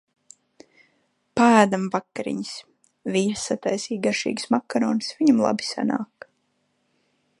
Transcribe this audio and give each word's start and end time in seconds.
Paēdam 1.41 1.83
vakariņas. 1.95 2.53
Vīrs 3.17 3.43
sataisīja 3.51 4.03
garšīgus 4.07 4.49
makaronus, 4.57 5.13
viņam 5.21 5.45
labi 5.49 5.69
sanāk. 5.73 6.31